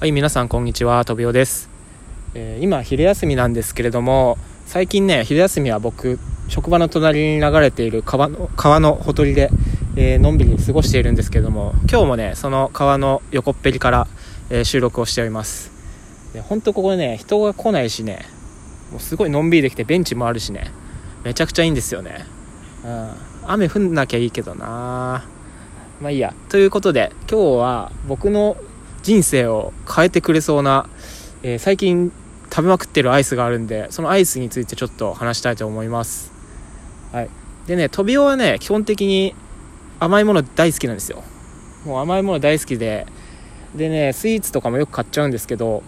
[0.00, 1.68] はい、皆さんこんにちは、とびおです、
[2.32, 9.50] えー今、昼休みなんですけれども、最近ね、昼休みは僕、職場の隣に流れている川の川のほとりで、
[9.96, 14.06] えーのんびり過ごしているんですけれども、今日もね、その川の横っぺりから、
[14.50, 15.72] えー収録をしております。
[16.32, 18.20] でほんとここね、人が来ないしね、
[18.92, 20.70] もうすごいのんびりできてベンチもあるしね、
[21.24, 22.24] めちゃくちゃいいんですよね。
[22.84, 23.10] うん、
[23.48, 25.26] 雨降んなきゃいいけどな
[26.00, 26.34] まあいいや。
[26.50, 28.56] ということで、今日は僕の
[29.02, 30.88] 人生を変えてくれそうな、
[31.42, 32.12] えー最近
[32.50, 36.32] 食べまくってるアイスがあるんでそのアイスについてちょっと話したいと思います。
[37.12, 37.28] はい。
[37.66, 39.34] でねトビオはね基本的に
[40.00, 41.22] 甘いもの大好きなんですよ。
[41.84, 43.06] もう甘いもの大好きで
[43.76, 45.82] でねスイーツとかもよく買っちゃうんですけど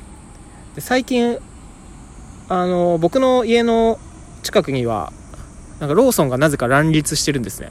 [0.74, 1.38] で最近
[2.50, 3.98] あの僕の家の
[4.42, 5.12] 近くには
[5.78, 7.70] なんかローソンがなぜか乱立してるんですね。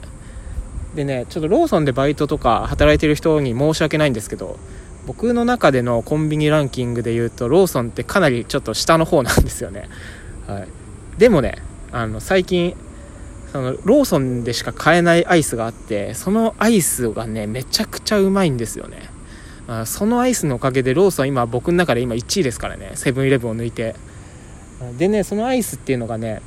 [0.96, 4.58] でねちょっとローソンでバイトとか働いてる人に申し訳ないんですけど
[5.06, 9.88] 僕の中でのコンビニランキングで言うとローソンってかなりちょっと下の方なんですよね、
[10.46, 10.68] はい、
[11.18, 11.56] でもね
[11.92, 12.76] あの最近
[13.52, 19.10] そのローソンでしか買えないアイスがあってそのアイスがねめちゃくちゃうまいんですよね。
[19.66, 22.92] あそのアイスのおかげでローソン今僕の中で今1位ですからね。
[22.94, 23.96] セブンイレブンを抜いて。
[24.98, 26.42] でねそのアイスっていうのがね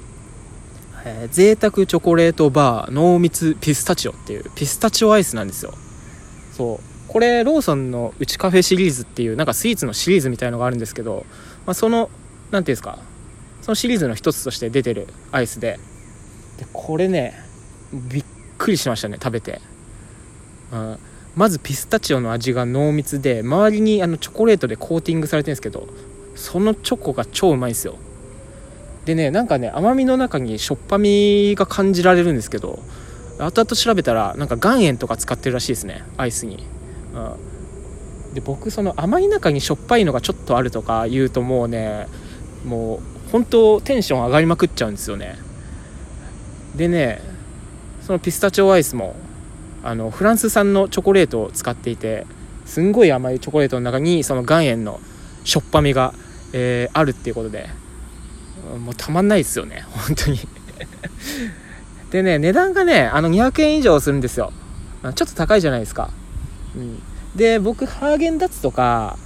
[1.05, 5.73] えー贅沢チョコレートバー濃密ピスタチオっていうピスタチオアイスなんですよ。
[6.53, 6.92] そう。
[7.14, 11.28] これローソンのうちカフェシリーズっていうなんかスイーツのシリーズみたいのがあるんですけど、
[11.67, 12.09] まあ、その
[12.50, 12.97] 何ていうんですか
[13.61, 15.80] そのシリーズの一つとして出てるアイスで。
[16.58, 17.34] でこれね
[17.94, 18.25] びっ
[18.58, 19.61] くりしましたね食べて、
[20.72, 20.97] うん、
[21.36, 25.88] まずピスタチオの味が濃密で周りにあのチョコレートでコーティングされてるんですけど
[26.36, 27.97] そのチョコが超うまいんですよ。
[29.06, 32.80] でねなんかね甘みの中にしょっぱみが感じられるんですけど
[33.39, 36.64] 後々調べたらなんか岩塩とか使ってるらしいですねアイスに、
[38.33, 42.08] で僕その甘い中にしょっぱいのがちょっとあるとか言うともうね
[42.66, 45.38] もう本当テンション上がりまくっちゃうんですよね。
[46.75, 47.22] でね
[48.02, 49.16] そのピスタチオアイスも
[49.84, 52.25] あのフランス産のチョコレートを使っていて
[52.66, 55.00] すんごい甘いチョコレートの中にその岩塩の
[55.44, 56.13] しょっぱみが、
[56.53, 57.69] えーあるっていうことで
[58.84, 60.40] もうたまんないですよね本当に。
[62.12, 64.53] でね値段がねあの200円以上するんですよ。
[65.03, 66.12] ちょっと高いじゃないですか、
[66.75, 67.01] うん、
[67.35, 69.17] で僕ハーゲンダッツとか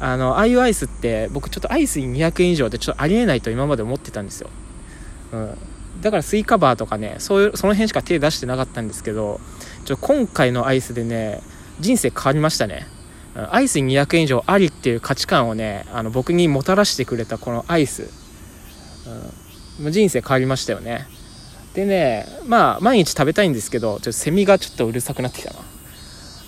[0.00, 4.48] あのああいうアイスって僕ちょっとアイスに200円以上ってちょっとありえないと今まで思ってたんですよ、
[5.32, 5.58] うん、
[6.00, 9.40] だからスイカバーとかねそういうその辺しか手出してなかったんですけど
[9.84, 11.42] ちょ今回のアイスでね
[11.80, 12.86] 人生変わりましたね。
[13.50, 18.10] アイスに200円以上ありっていう価値観をねあの僕にもたらしてくれたこのアイス。
[19.80, 21.06] うん、人生変わりましたよね。
[21.74, 25.60] でねまあ毎日食べたいんですけどちょっとセミがちょっとうるさくなってきたな。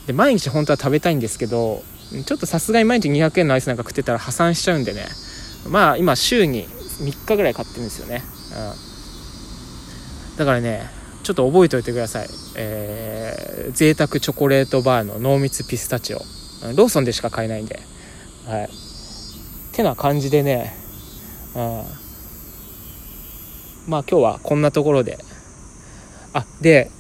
[0.07, 1.83] で毎日本当は食べたいんですけど
[2.27, 5.07] ちょっとさすがに毎日200円のアイスなんか食ってたら破産しちゃうんでね。
[5.69, 8.23] まあ今週に3日ぐらい買ってるんですよね、
[10.33, 10.91] うん、だからね
[11.23, 12.29] ちょっと覚えておいてください。
[12.57, 16.19] えー、贅沢チョコレートバーの濃密ピスタチオ。
[16.77, 17.81] ローソンでしか買えないんで。
[18.47, 18.69] はい。
[19.73, 20.75] てな感じでね。
[21.55, 21.85] うん。
[23.87, 25.19] まあ今日はこんなところで。
[26.33, 26.91] あで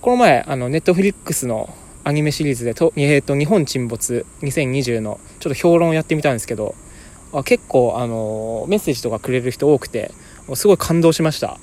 [0.00, 1.68] この前あのネットフリックスの
[2.06, 6.74] アニメシリーズでと、えー、と日本沈没2020のちょっと評論をやってみたんですけど
[7.32, 10.12] あ結構あのメッセージとかくれる人多くて
[10.54, 11.58] すごい感動しました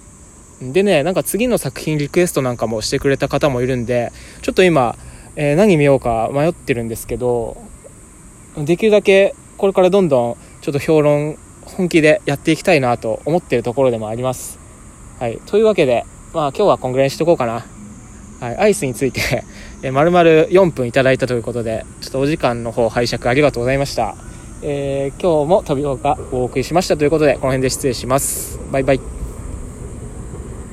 [0.62, 4.12] でねなんか次の作品リクエストなんかもしてくれた方もいるんで
[4.42, 4.98] ちょっと今、
[5.36, 7.58] えー何見ようか迷ってるんですけど
[8.58, 14.60] できるだけこれからどんどんちょっと評論本気でやっていきたいなと思ってるところでもあります。
[15.20, 15.40] はい。
[15.46, 17.66] というわけで、まあ今日はこんぐらいにしとこうかな。
[18.40, 18.58] はい。
[18.58, 19.44] アイスについて、
[19.84, 24.16] えー、丸々4分いただいたということで、ちょっとお時間の方拝借ありがとうございました。
[24.64, 28.60] えー今日も飛びがお送りしましたということで、この辺で失礼します。
[28.72, 29.13] バイバイ。